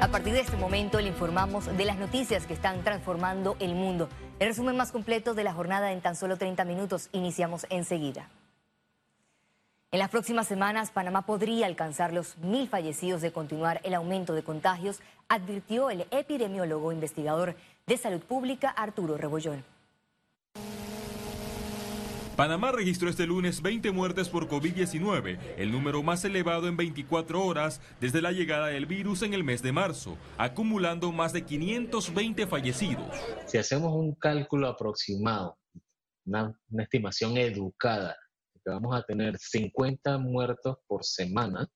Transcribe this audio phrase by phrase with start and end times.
[0.00, 4.08] A partir de este momento le informamos de las noticias que están transformando el mundo.
[4.38, 7.10] El resumen más completo de la jornada en tan solo 30 minutos.
[7.12, 8.30] Iniciamos enseguida.
[9.90, 14.42] En las próximas semanas, Panamá podría alcanzar los mil fallecidos de continuar el aumento de
[14.42, 17.54] contagios, advirtió el epidemiólogo investigador
[17.86, 19.62] de salud pública Arturo Rebollón.
[22.40, 27.82] Panamá registró este lunes 20 muertes por COVID-19, el número más elevado en 24 horas
[28.00, 33.14] desde la llegada del virus en el mes de marzo, acumulando más de 520 fallecidos.
[33.44, 35.58] Si hacemos un cálculo aproximado,
[36.24, 38.16] una, estimación educada,
[38.64, 41.68] que vamos a tener 50 muertos por semana,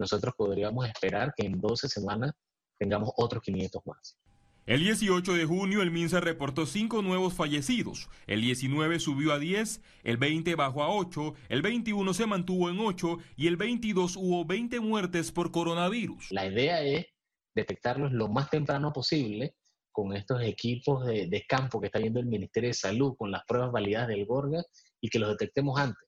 [0.00, 2.32] nosotros podríamos esperar que en 12 semanas
[2.76, 4.18] tengamos otros 500 más.
[4.68, 9.80] El 18 de junio el MINSA reportó cinco nuevos fallecidos, el 19 subió a 10,
[10.04, 14.44] el 20 bajó a 8, el 21 se mantuvo en 8 y el 22 hubo
[14.44, 16.30] 20 muertes por coronavirus.
[16.32, 17.06] La idea es
[17.54, 19.54] detectarlos lo más temprano posible
[19.90, 23.72] con estos equipos de, campo que está viendo el Ministerio de Salud, con las pruebas
[23.72, 24.62] validadas del Gorga
[25.00, 26.06] y que los detectemos antes.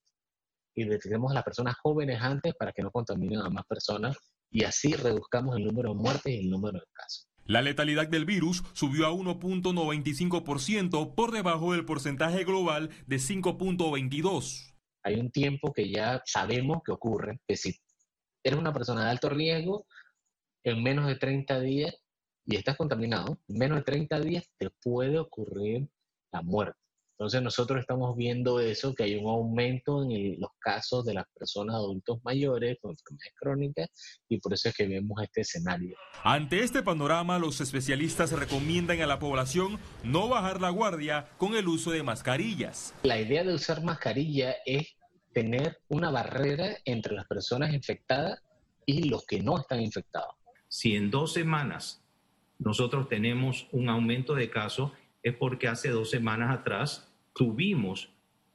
[0.75, 4.19] Y detectemos a las personas jóvenes antes para que no contaminen a más personas
[4.51, 7.30] y así reduzcamos el número de muertes y el número de casos.
[7.51, 14.73] La letalidad del virus subió a 1.95% por debajo del porcentaje global de 5.22.
[15.03, 17.75] Hay un tiempo que ya sabemos que ocurre, que si
[18.45, 19.85] eres una persona de alto riesgo,
[20.63, 21.93] en menos de 30 días
[22.47, 25.89] y estás contaminado, en menos de 30 días te puede ocurrir
[26.33, 26.80] la muerte.
[27.21, 31.77] Entonces nosotros estamos viendo eso, que hay un aumento en los casos de las personas
[31.77, 33.91] adultos mayores con enfermedades crónicas
[34.27, 35.99] y por eso es que vemos este escenario.
[36.25, 41.69] Ante este panorama, los especialistas recomiendan a la población no bajar la guardia con el
[41.69, 42.95] uso de mascarillas.
[43.03, 44.97] La idea de usar mascarilla es
[45.35, 48.41] tener una barrera entre las personas infectadas
[48.87, 50.37] y los que no están infectados.
[50.69, 52.03] Si en dos semanas
[52.59, 58.11] nosotros tenemos un aumento de casos, es porque hace dos semanas atrás tuvimos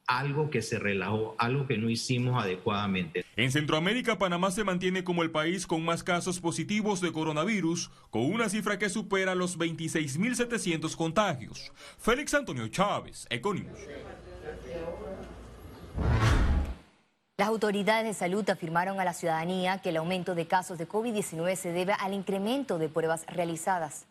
[0.07, 3.25] algo que se relajó, algo que no hicimos adecuadamente.
[3.35, 8.25] En Centroamérica, Panamá se mantiene como el país con más casos positivos de coronavirus, con
[8.25, 11.71] una cifra que supera los 26.700 contagios.
[11.97, 13.79] Félix Antonio Chávez, Econimus.
[17.37, 21.55] Las autoridades de salud afirmaron a la ciudadanía que el aumento de casos de COVID-19
[21.55, 24.05] se debe al incremento de pruebas realizadas.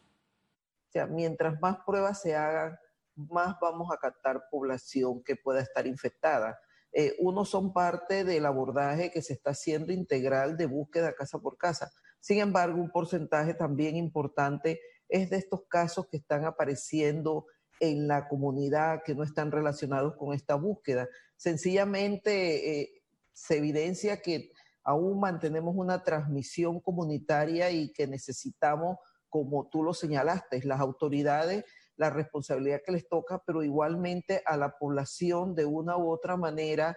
[0.89, 2.79] O sea, mientras más pruebas se hagan,
[3.17, 6.59] más vamos a captar población que pueda estar infectada.
[6.93, 11.91] Eh, son parte del abordaje que se está haciendo integral de búsqueda casa por casa.
[12.21, 17.47] Sin embargo, un porcentaje también importante es de estos casos que están apareciendo
[17.81, 21.09] en la comunidad que no están relacionados con esta búsqueda.
[21.37, 24.53] Sencillamente eh, se evidencia que
[24.85, 28.99] aún mantenemos una transmisión comunitaria y que necesitamos,
[29.29, 31.65] como tú lo señalaste, las autoridades
[31.97, 36.97] la responsabilidad que les toca, pero igualmente a la población de una u otra manera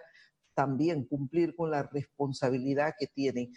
[0.54, 3.52] también cumplir con la responsabilidad que tienen.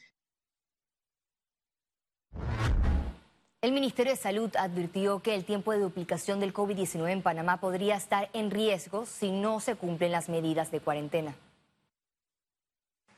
[3.61, 7.95] El Ministerio de Salud advirtió que el tiempo de duplicación del COVID-19 en Panamá podría
[7.95, 11.35] estar en riesgo si no se cumplen las medidas de cuarentena.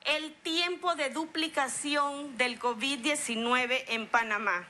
[0.05, 4.67] El tiempo de duplicación del COVID-19 en Panamá.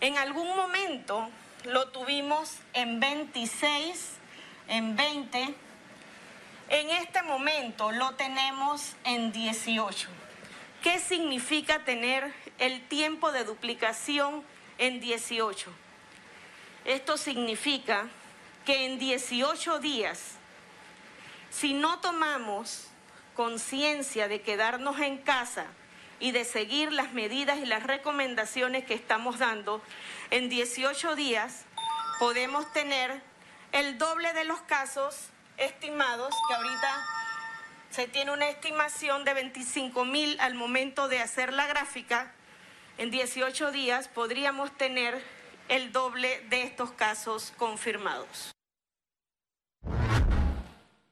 [0.00, 1.28] En algún momento
[1.64, 4.10] lo tuvimos en 26,
[4.68, 5.54] en 20.
[6.68, 10.08] En este momento lo tenemos en 18.
[10.82, 14.42] ¿Qué significa tener el tiempo de duplicación
[14.78, 15.70] en 18?
[16.84, 18.08] Esto significa
[18.64, 20.36] que en 18 días,
[21.50, 22.88] si no tomamos
[23.34, 25.66] conciencia de quedarnos en casa
[26.22, 29.82] y de seguir las medidas y las recomendaciones que estamos dando,
[30.30, 31.64] en 18 días
[32.20, 33.20] podemos tener
[33.72, 35.16] el doble de los casos
[35.56, 37.06] estimados, que ahorita
[37.90, 42.32] se tiene una estimación de 25 mil al momento de hacer la gráfica.
[42.98, 45.20] En 18 días podríamos tener
[45.68, 48.52] el doble de estos casos confirmados.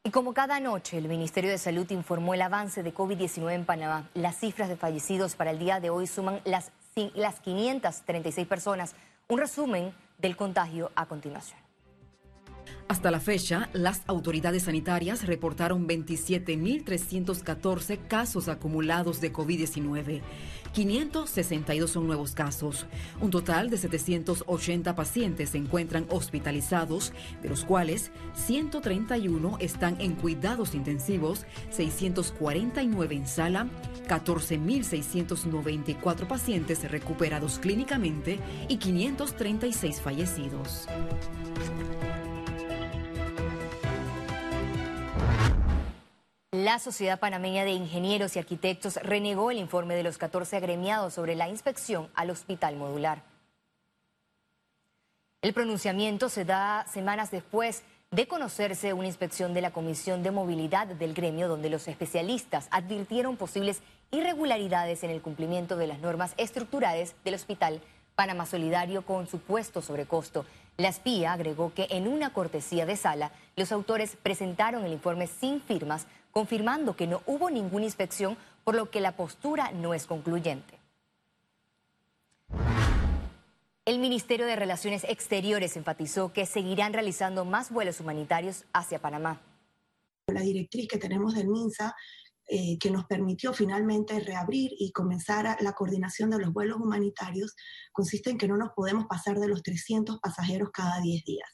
[0.03, 4.09] Y como cada noche, el Ministerio de Salud informó el avance de COVID-19 en Panamá.
[4.15, 6.73] Las cifras de fallecidos para el día de hoy suman las,
[7.15, 8.95] las 536 personas
[9.29, 11.59] un resumen del contagio a continuación.
[12.91, 20.23] Hasta la fecha, las autoridades sanitarias reportaron 27.314 casos acumulados de COVID-19.
[20.73, 22.87] 562 son nuevos casos.
[23.21, 30.75] Un total de 780 pacientes se encuentran hospitalizados, de los cuales 131 están en cuidados
[30.75, 33.69] intensivos, 649 en sala,
[34.09, 40.89] 14.694 pacientes recuperados clínicamente y 536 fallecidos.
[46.65, 51.35] La Sociedad Panameña de Ingenieros y Arquitectos renegó el informe de los 14 agremiados sobre
[51.35, 53.23] la inspección al hospital modular.
[55.41, 60.87] El pronunciamiento se da semanas después de conocerse una inspección de la Comisión de Movilidad
[60.87, 63.81] del gremio donde los especialistas advirtieron posibles
[64.11, 67.81] irregularidades en el cumplimiento de las normas estructurales del Hospital
[68.17, 70.45] Panamá Solidario con supuesto sobrecosto.
[70.77, 75.63] La espía agregó que en una cortesía de sala los autores presentaron el informe sin
[75.63, 80.79] firmas confirmando que no hubo ninguna inspección, por lo que la postura no es concluyente.
[83.85, 89.41] El Ministerio de Relaciones Exteriores enfatizó que seguirán realizando más vuelos humanitarios hacia Panamá.
[90.29, 91.97] La directriz que tenemos del MINSA
[92.53, 97.55] eh, que nos permitió finalmente reabrir y comenzar la coordinación de los vuelos humanitarios
[97.93, 101.49] consiste en que no nos podemos pasar de los 300 pasajeros cada 10 días.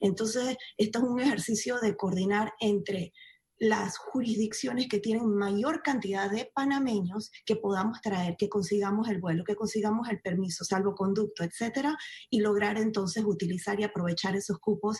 [0.00, 3.12] Entonces, esto es un ejercicio de coordinar entre
[3.60, 9.44] las jurisdicciones que tienen mayor cantidad de panameños que podamos traer, que consigamos el vuelo,
[9.44, 11.96] que consigamos el permiso, salvoconducto, etcétera,
[12.30, 14.98] y lograr entonces utilizar y aprovechar esos cupos.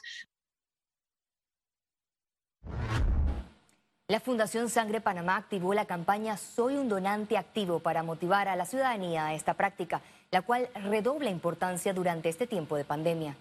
[4.08, 8.66] La Fundación Sangre Panamá activó la campaña Soy un donante activo para motivar a la
[8.66, 13.36] ciudadanía a esta práctica, la cual redobla importancia durante este tiempo de pandemia.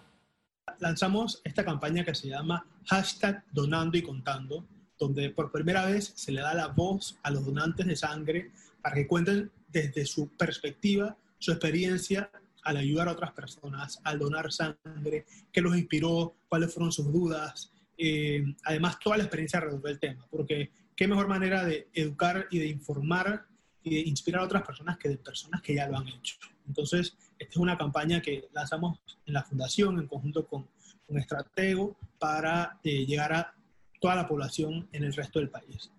[0.77, 4.63] Lanzamos esta campaña que se llama hashtag donando y contando,
[4.99, 8.51] donde por primera vez se le da la voz a los donantes de sangre
[8.81, 12.29] para que cuenten desde su perspectiva, su experiencia
[12.63, 17.71] al ayudar a otras personas, al donar sangre, qué los inspiró, cuáles fueron sus dudas,
[17.97, 22.59] eh, además toda la experiencia alrededor del tema, porque qué mejor manera de educar y
[22.59, 23.45] de informar
[23.81, 26.35] y de inspirar a otras personas que de personas que ya lo han hecho.
[26.67, 30.67] Entonces, esta es una campaña que lanzamos en la Fundación en conjunto con
[31.07, 33.55] un estratego para eh, llegar a
[33.99, 35.91] toda la población en el resto del país.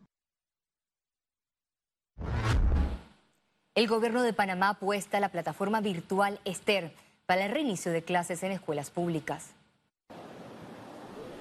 [3.75, 6.93] El gobierno de Panamá apuesta la plataforma virtual Esther
[7.27, 9.55] para el reinicio de clases en escuelas públicas.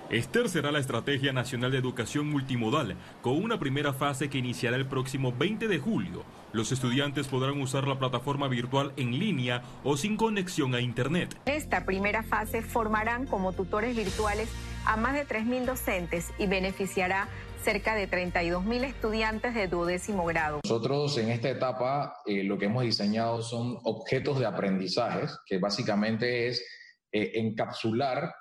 [0.09, 4.87] Esther será la Estrategia Nacional de Educación Multimodal, con una primera fase que iniciará el
[4.87, 6.23] próximo 20 de julio.
[6.51, 11.37] Los estudiantes podrán usar la plataforma virtual en línea o sin conexión a Internet.
[11.45, 14.49] Esta primera fase formarán como tutores virtuales
[14.85, 17.29] a más de 3.000 docentes y beneficiará
[17.63, 20.59] cerca de 32.000 estudiantes de duodécimo grado.
[20.63, 26.47] Nosotros en esta etapa eh, lo que hemos diseñado son objetos de aprendizajes, que básicamente
[26.47, 26.65] es
[27.11, 28.33] eh, encapsular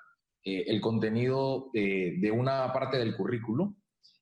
[0.43, 3.75] eh, el contenido de una parte del currículo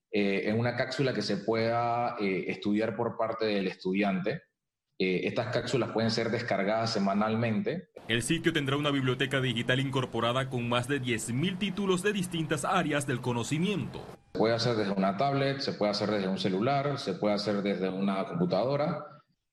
[0.10, 4.42] en una cápsula que se pueda estudiar por parte del estudiante
[5.00, 7.90] eh, estas cápsulas pueden ser descargadas semanalmente.
[8.08, 13.06] El sitio tendrá una biblioteca digital incorporada con más de 10.000 títulos de distintas áreas
[13.06, 14.04] del conocimiento.
[14.34, 17.62] Se puede hacer desde una tablet, se puede hacer desde un celular, se puede hacer
[17.62, 19.06] desde una computadora.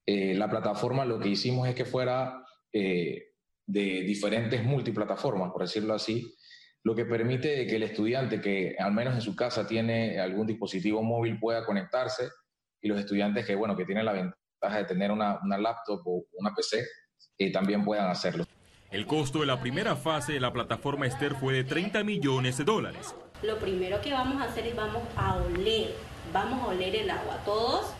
[0.06, 2.43] Eh, la plataforma lo que hicimos es que fuera
[2.73, 3.32] eh,
[3.67, 6.35] de diferentes multiplataformas, por decirlo así,
[6.85, 11.02] lo que permite que el estudiante que al menos en su casa tiene algún dispositivo
[11.02, 12.29] móvil pueda conectarse
[12.81, 16.55] y los estudiantes que, bueno, que tienen la ventaja de tener una, laptop o una
[16.55, 16.84] PC,
[17.38, 18.44] y también puedan hacerlo.
[18.91, 22.65] El costo de la primera fase de la plataforma Esther fue de 30 millones de
[22.65, 23.15] dólares.
[23.43, 25.94] Lo primero que vamos a hacer es vamos a oler,
[26.32, 27.93] vamos a oler el agua, todos.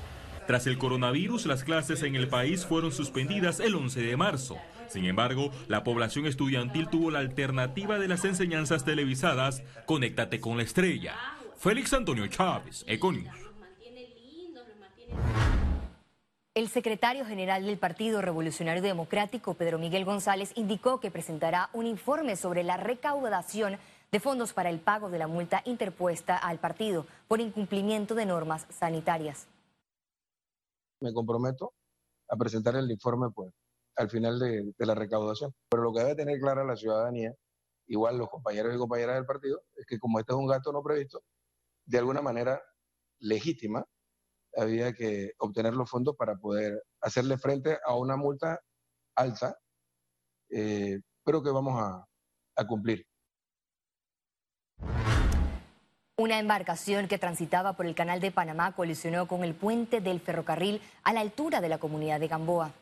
[0.47, 4.57] Tras el coronavirus, las clases en el país fueron suspendidas el 11 de marzo.
[4.89, 10.63] Sin embargo, la población estudiantil tuvo la alternativa de las enseñanzas televisadas Conéctate con la
[10.63, 11.15] estrella.
[11.57, 13.35] Félix Antonio Chávez, Econius.
[16.55, 22.37] El secretario general del Partido Revolucionario Democrático, Pedro Miguel González, indicó que presentará un informe
[22.37, 23.77] sobre la recaudación
[24.13, 28.69] de fondos para el pago de la multa interpuesta al partido por incumplimiento de normas
[28.71, 29.49] sanitarias.
[31.01, 31.75] Me comprometo
[32.29, 33.53] a presentar el informe pues,
[33.97, 35.53] al final de, de la recaudación.
[35.69, 37.35] Pero lo que debe tener clara la ciudadanía,
[37.89, 40.85] igual los compañeros y compañeras del partido, es que como este es un gasto no
[40.85, 41.21] previsto,
[41.85, 42.63] de alguna manera
[43.19, 43.85] legítima,
[44.57, 48.61] había que obtener los fondos para poder hacerle frente a una multa
[49.15, 49.57] alta,
[50.51, 52.07] eh, pero que vamos a,
[52.57, 53.07] a cumplir.
[56.17, 60.81] Una embarcación que transitaba por el canal de Panamá colisionó con el puente del ferrocarril
[61.03, 62.73] a la altura de la comunidad de Gamboa.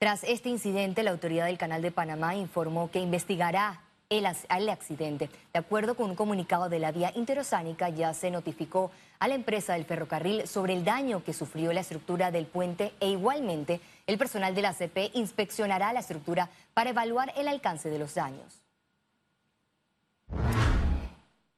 [0.00, 4.26] Tras este incidente, la autoridad del canal de Panamá informó que investigará el,
[4.70, 5.28] accidente.
[5.52, 9.74] De acuerdo con un comunicado de la vía interoceánica, ya se notificó a la empresa
[9.74, 14.54] del ferrocarril sobre el daño que sufrió la estructura del puente e igualmente el personal
[14.54, 18.62] de la CP inspeccionará la estructura para evaluar el alcance de los daños.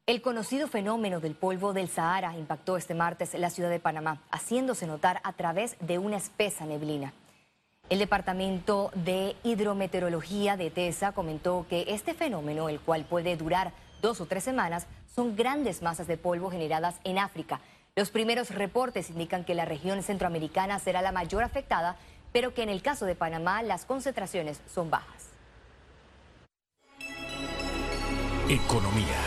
[0.07, 4.89] El conocido fenómeno del polvo del Sahara impactó este martes la ciudad de Panamá, haciéndose
[4.89, 7.13] notar a través de una espesa neblina.
[7.91, 14.21] El Departamento de Hidrometeorología de TESA comentó que este fenómeno, el cual puede durar dos
[14.21, 17.61] o tres semanas, son grandes masas de polvo generadas en África.
[17.97, 21.97] Los primeros reportes indican que la región centroamericana será la mayor afectada,
[22.31, 25.31] pero que en el caso de Panamá las concentraciones son bajas.
[28.49, 29.19] Economía.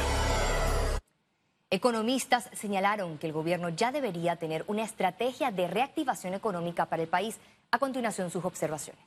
[1.69, 7.09] Economistas señalaron que el gobierno ya debería tener una estrategia de reactivación económica para el
[7.09, 7.39] país.
[7.73, 9.03] A continuación, sus observaciones.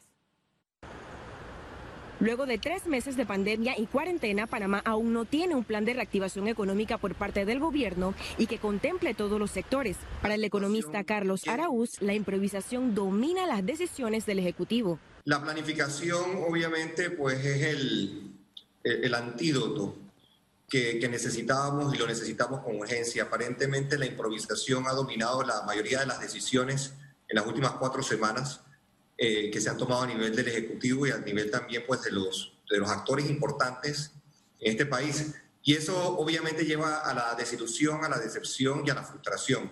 [2.19, 5.95] Luego de tres meses de pandemia y cuarentena, Panamá aún no tiene un plan de
[5.95, 9.97] reactivación económica por parte del gobierno y que contemple todos los sectores.
[10.21, 14.99] Para el economista Carlos Araúz, la improvisación domina las decisiones del Ejecutivo.
[15.23, 18.33] La planificación, obviamente, pues es el,
[18.83, 19.95] el antídoto
[20.69, 23.23] que, necesitábamos y lo necesitamos con urgencia.
[23.23, 26.95] Aparentemente la improvisación ha dominado la mayoría de las decisiones
[27.29, 28.61] en las últimas cuatro semanas
[29.19, 32.13] eh, que se han tomado a nivel del Ejecutivo y a nivel también pues, de,
[32.13, 34.13] los, de los actores importantes
[34.61, 35.35] en este país.
[35.63, 39.71] Y eso obviamente lleva a la desilusión, a la decepción y a la frustración.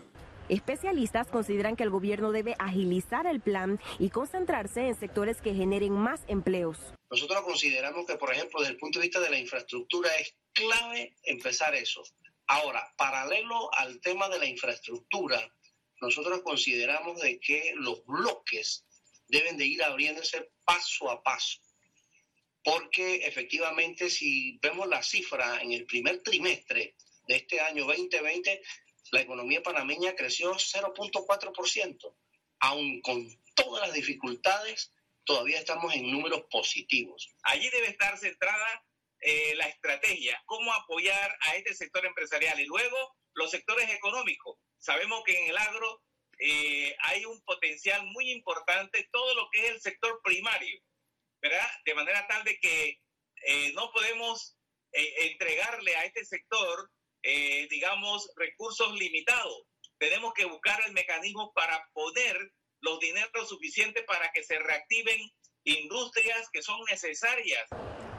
[0.49, 5.93] Especialistas consideran que el gobierno debe agilizar el plan y concentrarse en sectores que generen
[5.93, 6.79] más empleos.
[7.11, 11.17] Nosotros consideramos que, por ejemplo, desde el punto de vista de la infraestructura es clave
[11.23, 12.03] empezar eso.
[12.47, 15.41] Ahora, paralelo al tema de la infraestructura,
[16.05, 18.85] nosotros consideramos de que los bloques
[19.29, 21.61] deben de ir abriéndose paso a paso.
[22.63, 26.95] Porque efectivamente si vemos la cifra en el primer trimestre
[27.27, 28.63] de este año 2020,
[29.13, 32.17] la economía panameña creció 0.4%.
[32.61, 34.93] Aun con todas las dificultades,
[35.25, 37.29] todavía estamos en números positivos.
[37.43, 38.85] Allí debe estar centrada
[39.21, 44.59] eh, la estrategia, cómo apoyar a este sector empresarial y luego los sectores económicos.
[44.79, 46.03] Sabemos que en el agro
[46.39, 50.81] eh, hay un potencial muy importante, todo lo que es el sector primario,
[51.41, 51.69] ¿verdad?
[51.85, 53.01] De manera tal de que
[53.47, 54.57] eh, no podemos
[54.93, 56.89] entregarle a este sector,
[57.69, 59.67] digamos, recursos limitados.
[59.99, 62.37] Tenemos que buscar el mecanismo para poner
[62.85, 65.33] los dineros suficientes para que se reactiven
[65.65, 67.69] industrias que son necesarias.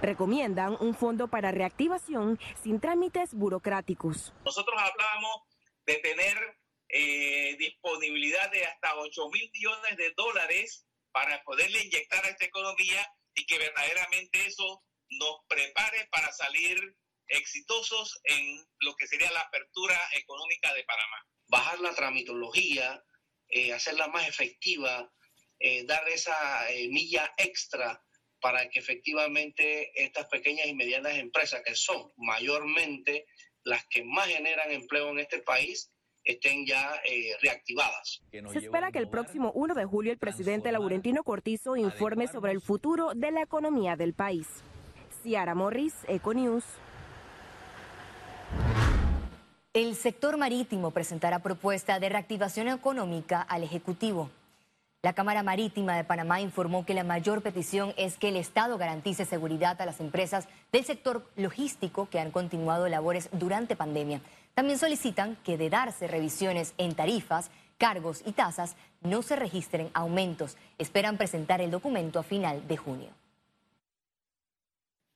[0.02, 4.34] Recomiendan un fondo para reactivación sin trámites burocráticos.
[4.44, 5.44] Nosotros hablábamos
[5.86, 6.58] de tener
[6.90, 13.08] eh, disponibilidad de hasta 8 mil millones de dólares para poderle inyectar a esta economía
[13.34, 16.96] y que verdaderamente eso nos prepare para salir
[17.28, 21.26] exitosos en lo que sería la apertura económica de Panamá.
[21.48, 23.04] Bajar la tramitología,
[23.50, 25.12] eh, hacerla más efectiva,
[25.60, 28.02] eh, dar esa eh, milla extra
[28.40, 33.26] para que efectivamente estas pequeñas y medianas empresas, que son mayormente
[33.66, 35.92] las que más generan empleo en este país,
[36.24, 37.00] estén ya
[37.42, 38.22] reactivadas.
[38.52, 42.62] Se espera que el próximo 1 de julio el presidente Laurentino Cortizo informe sobre el
[42.62, 44.48] futuro de la economía del país.
[45.22, 46.64] Ciara Morris, Econews.
[49.74, 54.30] El sector marítimo presentará propuesta de reactivación económica al Ejecutivo.
[55.06, 59.24] La Cámara Marítima de Panamá informó que la mayor petición es que el Estado garantice
[59.24, 64.20] seguridad a las empresas del sector logístico que han continuado labores durante pandemia.
[64.56, 70.58] También solicitan que de darse revisiones en tarifas, cargos y tasas, no se registren aumentos.
[70.80, 73.14] Esperan presentar el documento a final de junio.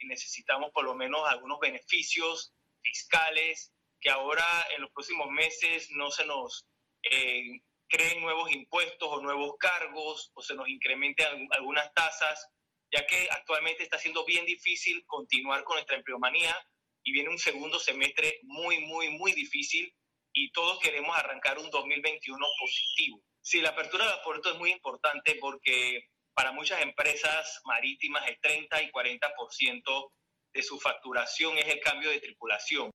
[0.03, 2.53] necesitamos por lo menos algunos beneficios
[2.84, 6.67] fiscales que ahora en los próximos meses no se nos
[7.10, 12.48] eh, creen nuevos impuestos o nuevos cargos o se nos incrementen algunas tasas,
[12.91, 16.55] ya que actualmente está siendo bien difícil continuar con nuestra empleomanía
[17.03, 19.93] y viene un segundo semestre muy, muy, muy difícil
[20.34, 23.22] y todos queremos arrancar un 2021 positivo.
[23.41, 28.84] Sí, la apertura de puertos es muy importante porque para muchas empresas marítimas el 30
[28.84, 30.12] y 40%
[30.53, 32.91] de su facturación es el cambio de tripulación.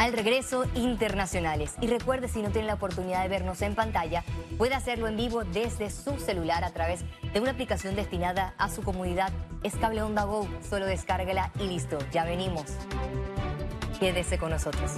[0.00, 1.74] Al regreso, internacionales.
[1.82, 4.24] Y recuerde, si no tiene la oportunidad de vernos en pantalla,
[4.56, 7.04] puede hacerlo en vivo desde su celular a través
[7.34, 9.30] de una aplicación destinada a su comunidad.
[9.62, 10.48] Es Cable Onda Go.
[10.66, 11.98] Solo descárgala y listo.
[12.12, 12.64] Ya venimos.
[14.00, 14.92] Quédese con nosotros.